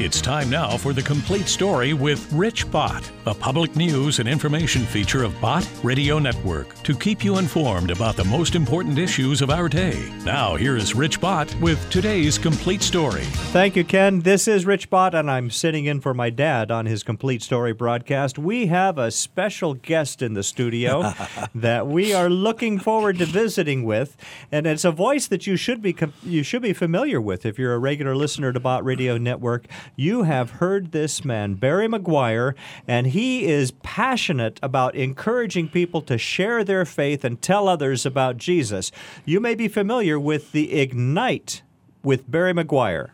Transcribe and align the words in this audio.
It's 0.00 0.20
time 0.20 0.48
now 0.48 0.76
for 0.76 0.92
the 0.92 1.02
complete 1.02 1.48
story 1.48 1.92
with 1.92 2.32
Rich 2.32 2.70
Bott, 2.70 3.10
a 3.26 3.34
public 3.34 3.74
news 3.74 4.20
and 4.20 4.28
information 4.28 4.82
feature 4.82 5.24
of 5.24 5.38
Bott 5.40 5.68
Radio 5.82 6.20
Network 6.20 6.72
to 6.84 6.94
keep 6.94 7.24
you 7.24 7.38
informed 7.38 7.90
about 7.90 8.14
the 8.14 8.22
most 8.22 8.54
important 8.54 8.96
issues 8.96 9.42
of 9.42 9.50
our 9.50 9.68
day. 9.68 10.08
Now, 10.24 10.54
here 10.54 10.76
is 10.76 10.94
Rich 10.94 11.20
Bott 11.20 11.52
with 11.60 11.84
today's 11.90 12.38
complete 12.38 12.82
story. 12.82 13.24
Thank 13.50 13.74
you, 13.74 13.82
Ken. 13.82 14.20
This 14.20 14.46
is 14.46 14.64
Rich 14.64 14.88
Bott, 14.88 15.16
and 15.16 15.28
I'm 15.28 15.50
sitting 15.50 15.86
in 15.86 16.00
for 16.00 16.14
my 16.14 16.30
dad 16.30 16.70
on 16.70 16.86
his 16.86 17.02
complete 17.02 17.42
story 17.42 17.72
broadcast. 17.72 18.38
We 18.38 18.66
have 18.66 18.98
a 18.98 19.10
special 19.10 19.74
guest 19.74 20.22
in 20.22 20.34
the 20.34 20.44
studio 20.44 21.12
that 21.56 21.88
we 21.88 22.14
are 22.14 22.30
looking 22.30 22.78
forward 22.78 23.18
to 23.18 23.26
visiting 23.26 23.82
with, 23.82 24.16
and 24.52 24.64
it's 24.64 24.84
a 24.84 24.92
voice 24.92 25.26
that 25.26 25.48
you 25.48 25.56
should 25.56 25.82
be 25.82 25.96
you 26.22 26.44
should 26.44 26.62
be 26.62 26.72
familiar 26.72 27.20
with 27.20 27.44
if 27.44 27.58
you're 27.58 27.74
a 27.74 27.80
regular 27.80 28.14
listener 28.14 28.52
to 28.52 28.60
Bott 28.60 28.84
Radio 28.84 29.18
Network 29.18 29.66
you 29.96 30.24
have 30.24 30.52
heard 30.52 30.92
this 30.92 31.24
man, 31.24 31.54
Barry 31.54 31.88
Meguiar, 31.88 32.54
and 32.86 33.08
he 33.08 33.46
is 33.46 33.72
passionate 33.82 34.58
about 34.62 34.94
encouraging 34.94 35.68
people 35.68 36.02
to 36.02 36.18
share 36.18 36.64
their 36.64 36.84
faith 36.84 37.24
and 37.24 37.40
tell 37.40 37.68
others 37.68 38.06
about 38.06 38.36
Jesus. 38.36 38.90
You 39.24 39.40
may 39.40 39.54
be 39.54 39.68
familiar 39.68 40.18
with 40.18 40.52
the 40.52 40.80
Ignite 40.80 41.62
with 42.02 42.30
Barry 42.30 42.52
Meguiar. 42.52 43.10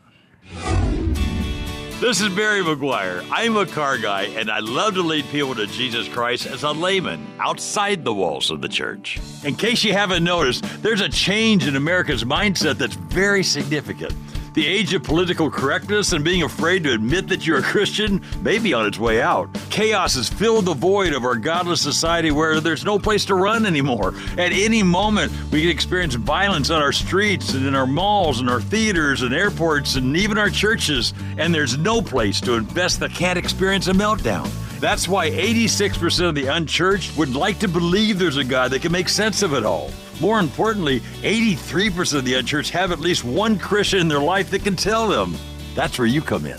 This 2.01 2.21
is 2.21 2.29
Barry 2.35 2.61
Meguiar. 2.61 3.25
I'm 3.31 3.57
a 3.57 3.65
car 3.65 3.97
guy, 3.97 4.25
and 4.25 4.51
I 4.51 4.59
love 4.59 4.95
to 4.95 5.01
lead 5.01 5.25
people 5.27 5.55
to 5.55 5.67
Jesus 5.67 6.07
Christ 6.07 6.45
as 6.45 6.63
a 6.63 6.73
layman 6.73 7.25
outside 7.39 8.05
the 8.05 8.13
walls 8.13 8.51
of 8.51 8.61
the 8.61 8.69
church. 8.69 9.19
In 9.45 9.55
case 9.55 9.85
you 9.85 9.93
haven't 9.95 10.23
noticed, 10.23 10.65
there's 10.83 11.01
a 11.01 11.09
change 11.09 11.67
in 11.67 11.77
America's 11.77 12.25
mindset 12.25 12.77
that's 12.77 12.97
very 12.97 13.43
significant. 13.43 14.13
The 14.55 14.69
age 14.69 14.95
of 14.95 15.03
political 15.03 15.51
correctness 15.51 16.13
and 16.13 16.25
being 16.25 16.45
afraid 16.45 16.85
to 16.85 16.93
admit 16.93 17.27
that 17.27 17.45
you're 17.45 17.59
a 17.59 17.63
Christian 17.63 18.23
may 18.41 18.61
be 18.61 18.73
on 18.73 18.87
its 18.87 19.01
way 19.01 19.21
out. 19.21 19.49
Chaos 19.69 20.15
has 20.15 20.29
filled 20.29 20.67
the 20.67 20.75
void 20.75 21.13
of 21.13 21.25
our 21.25 21.35
godless 21.35 21.83
society 21.83 22.31
where 22.31 22.61
there's 22.61 22.85
no 22.85 22.97
place 22.97 23.25
to 23.25 23.35
run 23.35 23.67
anymore. 23.67 24.15
At 24.39 24.53
any 24.53 24.85
moment, 24.85 25.33
we 25.51 25.63
can 25.63 25.71
experience 25.71 26.15
violence 26.15 26.71
on 26.71 26.81
our 26.81 26.93
streets 26.93 27.53
and 27.55 27.67
in 27.67 27.75
our 27.75 27.85
malls 27.85 28.39
and 28.39 28.49
our 28.49 28.61
theaters 28.61 29.23
and 29.23 29.35
airports 29.35 29.97
and 29.97 30.17
even 30.17 30.39
our 30.39 30.51
churches, 30.51 31.15
and 31.37 31.53
there's 31.53 31.77
no 31.77 32.01
place 32.01 32.41
to 32.43 32.53
invest 32.53 33.01
that 33.01 33.11
can't 33.11 33.37
experience 33.41 33.89
a 33.89 33.93
meltdown. 33.93 34.49
That's 34.79 35.09
why 35.09 35.31
86% 35.31 36.29
of 36.29 36.37
the 36.37 36.47
unchurched 36.47 37.17
would 37.17 37.35
like 37.35 37.59
to 37.59 37.67
believe 37.67 38.21
there's 38.21 38.37
a 38.37 38.45
God 38.45 38.71
that 38.71 38.83
can 38.83 38.93
make 38.93 39.09
sense 39.09 39.43
of 39.43 39.53
it 39.53 39.65
all. 39.65 39.91
More 40.21 40.39
importantly, 40.39 41.01
83% 41.23 42.15
of 42.19 42.25
the 42.25 42.35
unchurched 42.35 42.71
have 42.71 42.93
at 42.93 43.01
least 43.01 43.25
one 43.25 43.59
Christian 43.59 44.01
in 44.01 44.09
their 44.09 44.21
life 44.21 44.51
that 44.51 44.65
can 44.65 44.77
tell 44.77 45.09
them. 45.09 45.37
That's 45.75 45.99
where 45.99 46.07
you 46.07 46.23
come 46.23 46.47
in. 46.47 46.59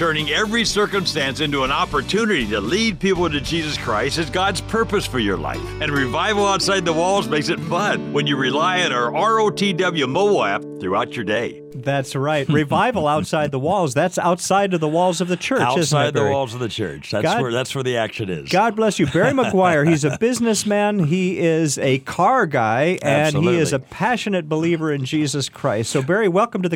Turning 0.00 0.30
every 0.30 0.64
circumstance 0.64 1.40
into 1.40 1.62
an 1.62 1.70
opportunity 1.70 2.46
to 2.46 2.58
lead 2.58 2.98
people 2.98 3.28
to 3.28 3.38
Jesus 3.38 3.76
Christ 3.76 4.16
is 4.16 4.30
God's 4.30 4.62
purpose 4.62 5.04
for 5.04 5.18
your 5.18 5.36
life. 5.36 5.60
And 5.82 5.92
revival 5.92 6.46
outside 6.46 6.86
the 6.86 6.92
walls 6.94 7.28
makes 7.28 7.50
it 7.50 7.60
fun 7.60 8.10
when 8.14 8.26
you 8.26 8.38
rely 8.38 8.80
on 8.80 8.92
our 8.92 9.10
ROTW 9.10 10.08
mobile 10.08 10.42
app 10.42 10.62
throughout 10.80 11.14
your 11.16 11.26
day. 11.26 11.60
That's 11.74 12.14
right. 12.16 12.48
Revival 12.60 13.06
outside 13.06 13.50
the 13.50 13.58
walls. 13.58 13.94
That's 13.94 14.18
outside 14.18 14.74
of 14.74 14.80
the 14.80 14.88
walls 14.88 15.20
of 15.20 15.28
the 15.28 15.36
church. 15.36 15.60
Outside 15.60 16.14
the 16.14 16.24
walls 16.24 16.54
of 16.54 16.60
the 16.60 16.68
church. 16.68 17.10
That's 17.10 17.22
God, 17.22 17.42
where 17.42 17.52
that's 17.52 17.74
where 17.74 17.84
the 17.84 17.96
action 17.96 18.28
is. 18.28 18.48
God 18.48 18.76
bless 18.76 18.98
you, 18.98 19.06
Barry 19.06 19.30
Meguiar. 19.32 19.88
He's 19.88 20.04
a 20.04 20.16
businessman. 20.18 20.98
He 20.98 21.38
is 21.38 21.78
a 21.78 21.98
car 22.00 22.46
guy, 22.46 22.98
and 23.02 23.26
Absolutely. 23.26 23.54
he 23.54 23.58
is 23.60 23.72
a 23.72 23.78
passionate 23.78 24.48
believer 24.48 24.92
in 24.92 25.04
Jesus 25.04 25.48
Christ. 25.48 25.90
So, 25.90 26.02
Barry, 26.02 26.28
welcome 26.28 26.62
to 26.62 26.68
the 26.68 26.68